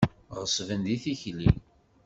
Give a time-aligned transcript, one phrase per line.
[0.37, 1.51] Ɣeṣben di tikli.